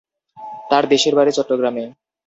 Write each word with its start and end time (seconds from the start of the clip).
তার 0.69 0.83
দেশের 0.93 1.13
বাড়ি 1.15 1.31
চট্টগ্রামে। 1.37 1.83